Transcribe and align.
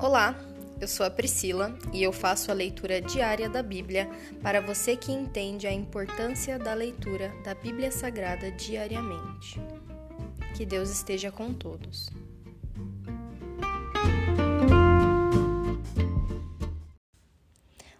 Olá, 0.00 0.38
eu 0.80 0.86
sou 0.86 1.04
a 1.04 1.10
Priscila 1.10 1.76
e 1.92 2.04
eu 2.04 2.12
faço 2.12 2.52
a 2.52 2.54
leitura 2.54 3.00
diária 3.00 3.48
da 3.48 3.64
Bíblia 3.64 4.08
para 4.40 4.60
você 4.60 4.94
que 4.96 5.10
entende 5.10 5.66
a 5.66 5.72
importância 5.72 6.56
da 6.56 6.72
leitura 6.72 7.34
da 7.42 7.52
Bíblia 7.52 7.90
Sagrada 7.90 8.48
diariamente. 8.52 9.60
Que 10.56 10.64
Deus 10.64 10.88
esteja 10.88 11.32
com 11.32 11.52
todos. 11.52 12.08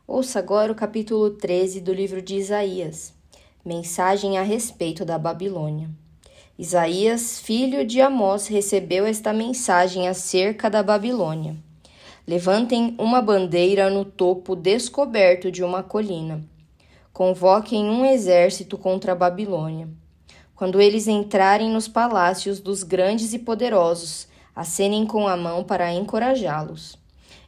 Ouça 0.06 0.38
agora 0.38 0.70
o 0.70 0.76
capítulo 0.76 1.30
13 1.30 1.80
do 1.80 1.92
livro 1.92 2.22
de 2.22 2.36
Isaías. 2.36 3.12
Mensagem 3.64 4.38
a 4.38 4.42
respeito 4.42 5.04
da 5.04 5.18
Babilônia. 5.18 5.90
Isaías, 6.56 7.40
filho 7.40 7.84
de 7.84 8.00
Amós, 8.00 8.46
recebeu 8.46 9.04
esta 9.04 9.32
mensagem 9.32 10.06
acerca 10.06 10.70
da 10.70 10.80
Babilônia. 10.80 11.56
Levantem 12.28 12.94
uma 12.98 13.22
bandeira 13.22 13.88
no 13.88 14.04
topo 14.04 14.54
descoberto 14.54 15.50
de 15.50 15.64
uma 15.64 15.82
colina. 15.82 16.44
Convoquem 17.10 17.88
um 17.88 18.04
exército 18.04 18.76
contra 18.76 19.12
a 19.12 19.16
Babilônia. 19.16 19.88
Quando 20.54 20.78
eles 20.78 21.08
entrarem 21.08 21.70
nos 21.70 21.88
palácios 21.88 22.60
dos 22.60 22.82
grandes 22.82 23.32
e 23.32 23.38
poderosos, 23.38 24.28
acenem 24.54 25.06
com 25.06 25.26
a 25.26 25.38
mão 25.38 25.64
para 25.64 25.90
encorajá-los. 25.90 26.98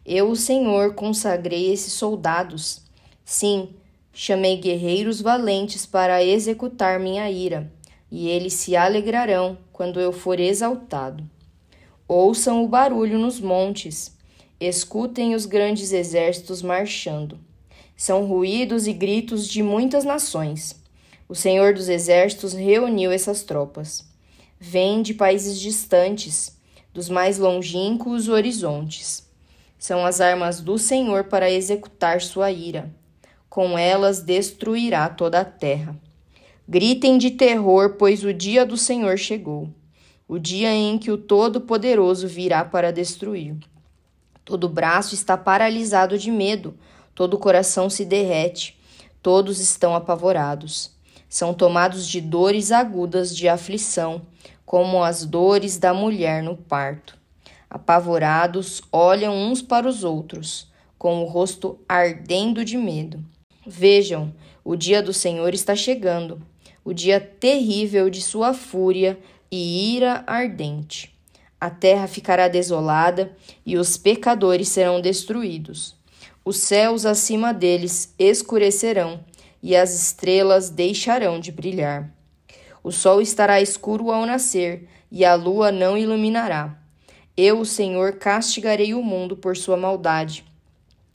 Eu, 0.07 0.31
o 0.31 0.37
Senhor, 0.37 0.95
consagrei 0.95 1.71
esses 1.71 1.93
soldados. 1.93 2.81
Sim, 3.23 3.75
Chamei 4.13 4.57
guerreiros 4.57 5.21
valentes 5.21 5.87
para 5.87 6.25
executar 6.25 6.99
minha 6.99 7.31
ira, 7.31 7.73
e 8.11 8.29
eles 8.29 8.55
se 8.55 8.75
alegrarão 8.75 9.57
quando 9.73 10.01
eu 10.01 10.13
for 10.13 10.41
exaltado. 10.41 11.25
Ouçam 12.09 12.65
o 12.65 12.69
barulho 12.69 13.19
nos 13.19 13.41
montes, 13.41 14.19
escutem 14.61 15.35
os 15.35 15.47
grandes 15.47 15.93
exércitos 15.93 16.61
marchando. 16.61 17.39
São 17.97 18.27
ruídos 18.27 18.87
e 18.87 18.93
gritos 18.93 19.49
de 19.49 19.63
muitas 19.63 20.05
nações. 20.05 20.81
O 21.29 21.35
Senhor 21.35 21.75
dos 21.75 21.89
Exércitos 21.89 22.53
reuniu 22.53 23.11
essas 23.11 23.43
tropas. 23.43 24.05
Vêm 24.59 25.01
de 25.03 25.15
países 25.15 25.59
distantes, 25.59 26.57
dos 26.93 27.09
mais 27.09 27.39
longínquos 27.39 28.29
horizontes. 28.29 29.29
São 29.79 30.05
as 30.05 30.21
armas 30.21 30.61
do 30.61 30.77
Senhor 30.77 31.25
para 31.25 31.51
executar 31.51 32.21
sua 32.21 32.51
ira 32.51 32.93
com 33.51 33.77
elas 33.77 34.23
destruirá 34.23 35.09
toda 35.09 35.41
a 35.41 35.45
terra. 35.45 35.99
Gritem 36.69 37.19
de 37.19 37.33
terror, 37.33 37.97
pois 37.99 38.23
o 38.23 38.33
dia 38.33 38.65
do 38.65 38.77
Senhor 38.77 39.19
chegou, 39.19 39.69
o 40.29 40.39
dia 40.39 40.73
em 40.73 40.97
que 40.97 41.11
o 41.11 41.19
Todo-Poderoso 41.19 42.29
virá 42.29 42.65
para 42.65 42.93
destruir. 42.93 43.57
Todo 44.45 44.69
braço 44.69 45.15
está 45.15 45.37
paralisado 45.37 46.19
de 46.19 46.31
medo, 46.31 46.75
todo 47.15 47.39
coração 47.39 47.89
se 47.91 48.05
derrete, 48.05 48.79
todos 49.23 49.61
estão 49.61 49.95
apavorados. 49.95 50.91
São 51.29 51.55
tomados 51.55 52.09
de 52.09 52.21
dores 52.21 52.73
agudas 52.73 53.37
de 53.37 53.49
aflição, 53.49 54.23
como 54.67 55.05
as 55.05 55.25
dores 55.25 55.79
da 55.79 55.95
mulher 55.95 56.43
no 56.43 56.57
parto. 56.57 57.17
Apavorados, 57.69 58.83
olham 58.91 59.35
uns 59.35 59.63
para 59.63 59.89
os 59.89 60.03
outros, 60.03 60.69
com 60.99 61.23
o 61.23 61.27
rosto 61.27 61.79
ardendo 61.89 62.65
de 62.65 62.77
medo. 62.77 63.25
Vejam, 63.65 64.35
o 64.65 64.75
dia 64.75 65.03
do 65.03 65.13
Senhor 65.13 65.55
está 65.55 65.77
chegando, 65.77 66.43
o 66.85 66.93
dia 66.93 67.21
terrível 67.21 68.11
de 68.11 68.21
sua 68.21 68.53
fúria 68.53 69.19
e 69.51 69.95
ira 69.97 70.25
ardente. 70.27 71.15
A 71.61 71.69
terra 71.69 72.07
ficará 72.07 72.49
desolada 72.49 73.37
e 73.67 73.77
os 73.77 73.99
pecadores 73.99 74.69
serão 74.69 75.01
destruídos. 75.01 75.95
Os 76.43 76.57
céus 76.57 77.05
acima 77.05 77.53
deles 77.53 78.15
escurecerão 78.19 79.21
e 79.63 79.77
as 79.77 79.95
estrelas 79.95 80.71
deixarão 80.71 81.39
de 81.39 81.53
brilhar. 81.53 82.11
O 82.83 82.91
sol 82.91 83.21
estará 83.21 83.61
escuro 83.61 84.11
ao 84.11 84.25
nascer 84.25 84.89
e 85.13 85.23
a 85.23 85.35
lua 85.35 85.71
não 85.71 85.99
iluminará. 85.99 86.79
Eu, 87.37 87.61
o 87.61 87.67
Senhor, 87.67 88.15
castigarei 88.15 88.95
o 88.95 89.03
mundo 89.03 89.37
por 89.37 89.57
sua 89.57 89.77
maldade, 89.77 90.45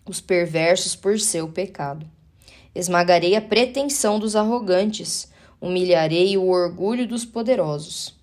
os 0.05 0.21
perversos 0.21 0.95
por 0.95 1.19
seu 1.19 1.47
pecado. 1.47 2.05
Esmagarei 2.73 3.35
a 3.35 3.41
pretensão 3.41 4.19
dos 4.19 4.35
arrogantes, 4.35 5.31
humilharei 5.59 6.37
o 6.37 6.49
orgulho 6.49 7.07
dos 7.07 7.25
poderosos. 7.25 8.15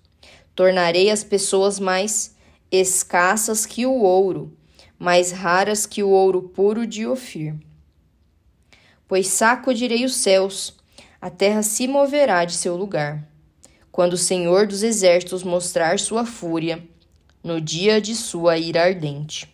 Tornarei 0.55 1.09
as 1.09 1.23
pessoas 1.23 1.79
mais 1.79 2.35
escassas 2.71 3.65
que 3.65 3.85
o 3.85 4.01
ouro, 4.01 4.55
mais 4.97 5.31
raras 5.31 5.85
que 5.85 6.03
o 6.03 6.09
ouro 6.09 6.43
puro 6.43 6.85
de 6.85 7.05
Ofir. 7.05 7.55
Pois 9.07 9.27
sacudirei 9.27 10.05
os 10.05 10.15
céus, 10.15 10.75
a 11.19 11.29
terra 11.29 11.63
se 11.63 11.87
moverá 11.87 12.45
de 12.45 12.53
seu 12.53 12.75
lugar. 12.75 13.27
Quando 13.91 14.13
o 14.13 14.17
Senhor 14.17 14.65
dos 14.67 14.81
Exércitos 14.81 15.43
mostrar 15.43 15.99
sua 15.99 16.25
fúria, 16.25 16.83
no 17.43 17.59
dia 17.59 17.99
de 17.99 18.15
sua 18.15 18.57
ira 18.57 18.83
ardente. 18.83 19.53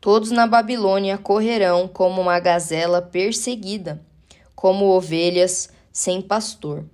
Todos 0.00 0.30
na 0.30 0.46
Babilônia 0.46 1.16
correrão 1.16 1.86
como 1.86 2.20
uma 2.20 2.40
gazela 2.40 3.00
perseguida, 3.00 4.04
como 4.54 4.86
ovelhas 4.86 5.70
sem 5.92 6.20
pastor. 6.20 6.84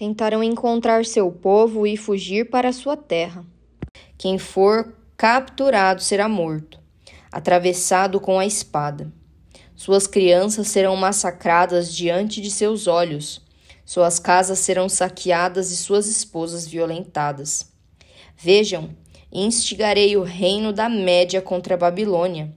Tentarão 0.00 0.42
encontrar 0.42 1.04
seu 1.04 1.30
povo 1.30 1.86
e 1.86 1.94
fugir 1.94 2.48
para 2.48 2.72
sua 2.72 2.96
terra. 2.96 3.44
Quem 4.16 4.38
for 4.38 4.96
capturado 5.14 6.02
será 6.02 6.26
morto, 6.26 6.80
atravessado 7.30 8.18
com 8.18 8.38
a 8.38 8.46
espada. 8.46 9.12
Suas 9.76 10.06
crianças 10.06 10.68
serão 10.68 10.96
massacradas 10.96 11.94
diante 11.94 12.40
de 12.40 12.50
seus 12.50 12.86
olhos, 12.86 13.42
suas 13.84 14.18
casas 14.18 14.60
serão 14.60 14.88
saqueadas 14.88 15.70
e 15.70 15.76
suas 15.76 16.06
esposas 16.06 16.66
violentadas. 16.66 17.70
Vejam, 18.38 18.96
instigarei 19.30 20.16
o 20.16 20.22
reino 20.22 20.72
da 20.72 20.88
Média 20.88 21.42
contra 21.42 21.74
a 21.74 21.76
Babilônia. 21.76 22.50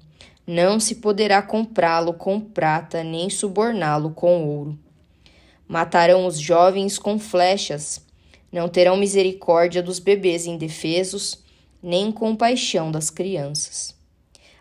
Não 0.47 0.79
se 0.79 0.95
poderá 0.95 1.41
comprá-lo 1.41 2.13
com 2.13 2.39
prata, 2.39 3.03
nem 3.03 3.29
suborná-lo 3.29 4.11
com 4.11 4.47
ouro. 4.47 4.79
Matarão 5.67 6.25
os 6.25 6.39
jovens 6.39 6.99
com 6.99 7.17
flechas, 7.17 8.05
não 8.51 8.69
terão 8.69 8.95
misericórdia 8.95 9.81
dos 9.81 9.99
bebês 9.99 10.45
indefesos, 10.45 11.43
nem 11.81 12.11
compaixão 12.11 12.91
das 12.91 13.09
crianças. 13.09 13.95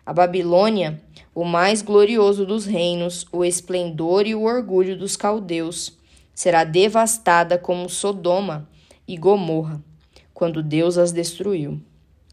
A 0.05 0.11
Babilônia, 0.11 1.01
o 1.33 1.45
mais 1.45 1.81
glorioso 1.81 2.45
dos 2.45 2.65
reinos, 2.65 3.25
o 3.31 3.45
esplendor 3.45 4.27
e 4.27 4.35
o 4.35 4.43
orgulho 4.43 4.97
dos 4.97 5.15
caldeus, 5.15 5.97
será 6.33 6.63
devastada 6.63 7.57
como 7.57 7.87
Sodoma 7.87 8.67
e 9.07 9.15
Gomorra, 9.17 9.81
quando 10.33 10.63
Deus 10.63 10.97
as 10.97 11.11
destruiu. 11.11 11.79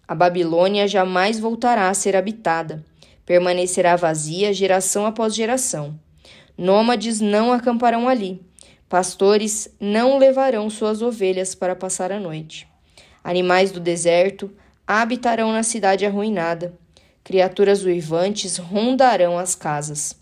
A 0.09 0.14
Babilônia 0.14 0.88
jamais 0.88 1.38
voltará 1.38 1.88
a 1.88 1.94
ser 1.94 2.16
habitada. 2.16 2.84
Permanecerá 3.25 3.94
vazia 3.94 4.53
geração 4.53 5.06
após 5.06 5.34
geração. 5.34 5.97
Nômades 6.59 7.20
não 7.20 7.53
acamparão 7.53 8.09
ali. 8.09 8.41
Pastores 8.91 9.69
não 9.78 10.19
levarão 10.19 10.69
suas 10.69 11.01
ovelhas 11.01 11.55
para 11.55 11.77
passar 11.77 12.11
a 12.11 12.19
noite. 12.19 12.67
Animais 13.23 13.71
do 13.71 13.78
deserto 13.78 14.51
habitarão 14.84 15.53
na 15.53 15.62
cidade 15.62 16.05
arruinada. 16.05 16.75
Criaturas 17.23 17.84
uivantes 17.84 18.56
rondarão 18.56 19.39
as 19.39 19.55
casas. 19.55 20.17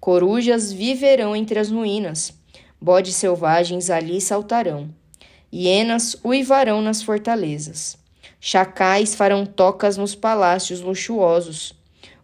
Corujas 0.00 0.72
viverão 0.72 1.36
entre 1.36 1.60
as 1.60 1.70
ruínas. 1.70 2.32
Bodes 2.80 3.14
selvagens 3.14 3.90
ali 3.90 4.20
saltarão. 4.20 4.90
Hienas 5.52 6.16
uivarão 6.24 6.82
nas 6.82 7.00
fortalezas. 7.00 7.96
Chacais 8.40 9.14
farão 9.14 9.46
tocas 9.46 9.96
nos 9.96 10.16
palácios 10.16 10.80
luxuosos. 10.80 11.74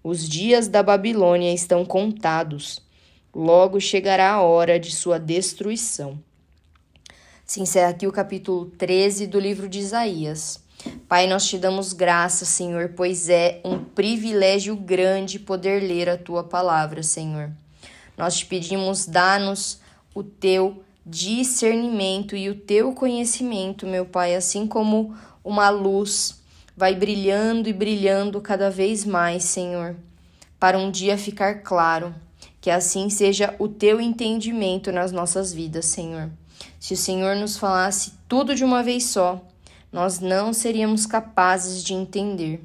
Os 0.03 0.29
dias 0.29 0.67
da 0.67 0.83
Babilônia 0.83 1.55
estão 1.55 1.85
contados. 1.85 2.85
Logo 3.39 3.79
chegará 3.79 4.33
a 4.33 4.41
hora 4.41 4.81
de 4.81 4.91
sua 4.91 5.19
destruição. 5.19 6.19
Se 7.45 7.61
encerra 7.61 7.91
aqui 7.91 8.07
o 8.07 8.13
capítulo 8.13 8.65
13 8.79 9.27
do 9.27 9.39
livro 9.39 9.69
de 9.69 9.79
Isaías. 9.79 10.59
Pai, 11.07 11.27
nós 11.27 11.47
te 11.47 11.59
damos 11.59 11.93
graça, 11.93 12.47
Senhor, 12.47 12.95
pois 12.97 13.29
é 13.29 13.61
um 13.63 13.85
privilégio 13.85 14.75
grande 14.75 15.39
poder 15.39 15.83
ler 15.83 16.09
a 16.09 16.17
tua 16.17 16.45
palavra, 16.45 17.03
Senhor. 17.03 17.51
Nós 18.17 18.39
te 18.39 18.47
pedimos, 18.47 19.05
dá-nos 19.05 19.81
o 20.15 20.23
teu 20.23 20.83
discernimento 21.05 22.35
e 22.35 22.49
o 22.49 22.55
teu 22.55 22.95
conhecimento, 22.95 23.87
meu 23.87 24.07
Pai, 24.07 24.35
assim 24.35 24.67
como 24.67 25.15
uma 25.45 25.69
luz 25.69 26.43
vai 26.75 26.95
brilhando 26.95 27.69
e 27.69 27.73
brilhando 27.75 28.41
cada 28.41 28.71
vez 28.71 29.05
mais, 29.05 29.45
Senhor, 29.45 29.95
para 30.59 30.79
um 30.79 30.91
dia 30.91 31.19
ficar 31.19 31.57
claro. 31.57 32.15
Que 32.67 32.71
assim 32.73 33.09
seja 33.09 33.55
o 33.61 33.69
teu 33.69 34.01
entendimento 34.01 34.91
nas 34.91 35.13
nossas 35.13 35.53
vidas, 35.53 35.85
Senhor. 35.85 36.29
Se 36.81 36.95
o 36.95 36.97
Senhor 36.97 37.37
nos 37.37 37.57
falasse 37.57 38.15
tudo 38.27 38.57
de 38.57 38.65
uma 38.65 38.83
vez 38.83 39.05
só, 39.05 39.41
nós 39.93 40.19
não 40.19 40.53
seríamos 40.53 41.07
capazes 41.07 41.85
de 41.85 41.95
entender. 41.95 42.61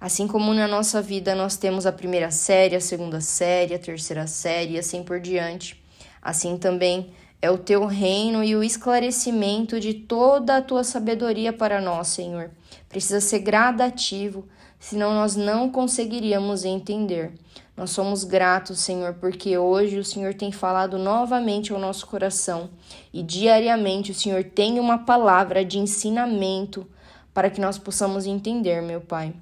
Assim 0.00 0.26
como 0.26 0.52
na 0.52 0.66
nossa 0.66 1.00
vida 1.00 1.32
nós 1.36 1.56
temos 1.56 1.86
a 1.86 1.92
primeira 1.92 2.32
série, 2.32 2.74
a 2.74 2.80
segunda 2.80 3.20
série, 3.20 3.72
a 3.72 3.78
terceira 3.78 4.26
série 4.26 4.72
e 4.72 4.78
assim 4.80 5.04
por 5.04 5.20
diante, 5.20 5.80
assim 6.20 6.58
também 6.58 7.12
é 7.40 7.48
o 7.52 7.56
teu 7.56 7.86
reino 7.86 8.42
e 8.42 8.56
o 8.56 8.64
esclarecimento 8.64 9.78
de 9.78 9.94
toda 9.94 10.56
a 10.56 10.62
tua 10.62 10.82
sabedoria 10.82 11.52
para 11.52 11.80
nós, 11.80 12.08
Senhor. 12.08 12.50
Precisa 12.88 13.20
ser 13.20 13.38
gradativo, 13.38 14.48
senão 14.80 15.14
nós 15.14 15.36
não 15.36 15.70
conseguiríamos 15.70 16.64
entender. 16.64 17.32
Nós 17.80 17.90
somos 17.90 18.22
gratos, 18.24 18.78
Senhor, 18.78 19.14
porque 19.14 19.56
hoje 19.56 19.98
o 19.98 20.04
Senhor 20.04 20.34
tem 20.34 20.52
falado 20.52 20.98
novamente 20.98 21.72
ao 21.72 21.80
nosso 21.80 22.06
coração 22.06 22.70
e 23.12 23.22
diariamente 23.22 24.12
o 24.12 24.14
Senhor 24.14 24.44
tem 24.44 24.78
uma 24.78 24.98
palavra 24.98 25.64
de 25.64 25.78
ensinamento 25.78 26.86
para 27.34 27.48
que 27.48 27.60
nós 27.60 27.78
possamos 27.78 28.26
entender, 28.26 28.82
meu 28.82 29.00
Pai 29.00 29.34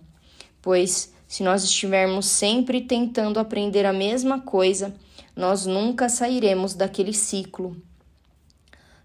pois 0.68 1.12
se 1.26 1.42
nós 1.42 1.64
estivermos 1.64 2.26
sempre 2.26 2.80
tentando 2.80 3.40
aprender 3.40 3.84
a 3.84 3.92
mesma 3.92 4.40
coisa, 4.40 4.94
nós 5.34 5.64
nunca 5.64 6.08
sairemos 6.10 6.74
daquele 6.74 7.14
ciclo 7.14 7.76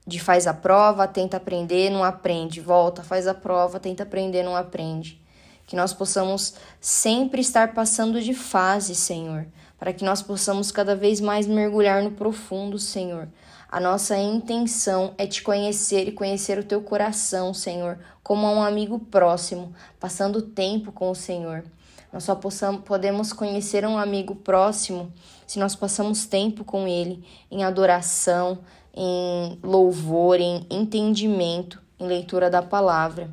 de 0.06 0.20
faz 0.20 0.46
a 0.46 0.54
prova, 0.54 1.08
tenta 1.08 1.38
aprender, 1.38 1.90
não 1.90 2.04
aprende, 2.04 2.60
volta, 2.60 3.02
faz 3.02 3.28
a 3.28 3.34
prova, 3.34 3.80
tenta 3.80 4.04
aprender, 4.04 4.44
não 4.44 4.58
aprende. 4.58 5.23
Que 5.66 5.76
nós 5.76 5.94
possamos 5.94 6.56
sempre 6.80 7.42
estar 7.42 7.74
passando 7.74 8.22
de 8.22 8.34
fase, 8.34 8.96
Senhor, 8.96 9.46
para 9.80 9.94
que 9.94 10.04
nós 10.04 10.22
possamos 10.22 10.72
cada 10.72 10.96
vez 10.96 11.20
mais 11.20 11.48
mergulhar 11.48 12.04
no 12.04 12.12
profundo, 12.12 12.78
Senhor. 12.78 13.28
A 13.74 13.80
nossa 13.80 14.16
intenção 14.18 15.16
é 15.18 15.26
te 15.26 15.42
conhecer 15.42 16.08
e 16.08 16.12
conhecer 16.12 16.60
o 16.60 16.64
teu 16.64 16.82
coração, 16.82 17.54
Senhor, 17.54 17.98
como 18.22 18.46
um 18.46 18.62
amigo 18.62 19.00
próximo, 19.00 19.74
passando 20.00 20.44
tempo 20.44 20.92
com 20.92 21.10
o 21.10 21.16
Senhor. 21.16 21.64
Nós 22.12 22.24
só 22.24 22.36
possamos, 22.36 22.84
podemos 22.84 23.34
conhecer 23.34 23.84
um 23.88 23.98
amigo 23.98 24.36
próximo 24.36 25.12
se 25.48 25.58
nós 25.58 25.76
passamos 25.76 26.28
tempo 26.28 26.64
com 26.64 26.88
ele 26.88 27.26
em 27.50 27.64
adoração, 27.64 28.60
em 28.94 29.58
louvor, 29.64 30.40
em 30.40 30.68
entendimento, 30.70 31.82
em 32.00 32.06
leitura 32.06 32.52
da 32.52 32.62
palavra. 32.62 33.32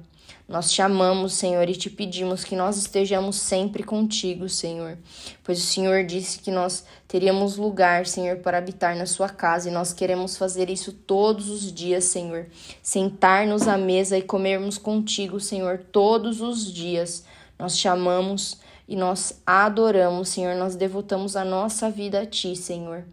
Nós 0.50 0.68
te 0.72 0.82
amamos, 0.82 1.34
Senhor, 1.34 1.68
e 1.68 1.76
te 1.76 1.88
pedimos 1.88 2.42
que 2.42 2.56
nós 2.56 2.76
estejamos 2.76 3.36
sempre 3.36 3.84
contigo, 3.84 4.48
Senhor, 4.48 4.98
pois 5.44 5.60
o 5.60 5.64
Senhor 5.64 6.02
disse 6.02 6.40
que 6.40 6.50
nós 6.50 6.84
teríamos 7.06 7.56
lugar, 7.56 8.04
Senhor, 8.04 8.38
para 8.38 8.58
habitar 8.58 8.96
na 8.96 9.06
sua 9.06 9.28
casa 9.28 9.68
e 9.68 9.72
nós 9.72 9.92
queremos 9.92 10.36
fazer 10.36 10.68
isso 10.68 10.92
todos 10.92 11.48
os 11.48 11.72
dias, 11.72 12.02
Senhor. 12.02 12.46
Sentar-nos 12.82 13.68
à 13.68 13.78
mesa 13.78 14.18
e 14.18 14.22
comermos 14.22 14.76
contigo, 14.76 15.38
Senhor, 15.38 15.84
todos 15.92 16.40
os 16.40 16.64
dias. 16.74 17.24
Nós 17.56 17.76
te 17.76 17.86
amamos 17.86 18.58
e 18.88 18.96
nós 18.96 19.40
adoramos, 19.46 20.30
Senhor, 20.30 20.56
nós 20.56 20.74
devotamos 20.74 21.36
a 21.36 21.44
nossa 21.44 21.88
vida 21.88 22.22
a 22.22 22.26
ti, 22.26 22.56
Senhor. 22.56 23.04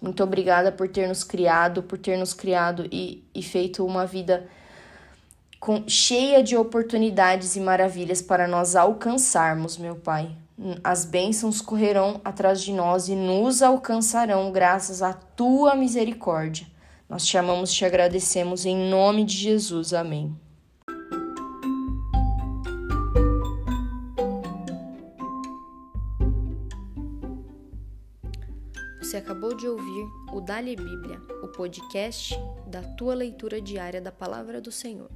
Muito 0.00 0.22
obrigada 0.22 0.70
por 0.70 0.86
ter 0.86 1.08
nos 1.08 1.24
criado, 1.24 1.82
por 1.82 1.98
ter 1.98 2.16
nos 2.16 2.32
criado 2.32 2.86
e, 2.92 3.24
e 3.34 3.42
feito 3.42 3.84
uma 3.84 4.06
vida 4.06 4.46
com, 5.60 5.84
cheia 5.88 6.42
de 6.42 6.56
oportunidades 6.56 7.56
e 7.56 7.60
maravilhas 7.60 8.22
para 8.22 8.46
nós 8.46 8.76
alcançarmos, 8.76 9.76
meu 9.76 9.96
Pai. 9.96 10.30
As 10.82 11.04
bênçãos 11.04 11.60
correrão 11.60 12.20
atrás 12.24 12.60
de 12.62 12.72
nós 12.72 13.08
e 13.08 13.14
nos 13.14 13.62
alcançarão 13.62 14.50
graças 14.50 15.02
à 15.02 15.12
tua 15.12 15.74
misericórdia. 15.76 16.66
Nós 17.08 17.24
te 17.24 17.38
amamos 17.38 17.70
e 17.70 17.76
te 17.76 17.84
agradecemos 17.84 18.66
em 18.66 18.90
nome 18.90 19.24
de 19.24 19.36
Jesus. 19.36 19.94
Amém. 19.94 20.36
Você 29.00 29.16
acabou 29.16 29.56
de 29.56 29.66
ouvir 29.66 30.06
o 30.34 30.40
Dali 30.40 30.76
Bíblia, 30.76 31.18
o 31.42 31.48
podcast 31.48 32.38
da 32.66 32.82
tua 32.82 33.14
leitura 33.14 33.58
diária 33.58 34.02
da 34.02 34.12
palavra 34.12 34.60
do 34.60 34.70
Senhor. 34.70 35.08